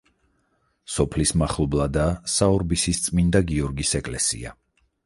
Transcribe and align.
სოფლის 0.93 1.33
მახლობლადაა 1.41 2.17
საორბისის 2.37 3.05
წმინდა 3.07 3.47
გიორგის 3.53 3.97
ეკლესია. 4.03 4.61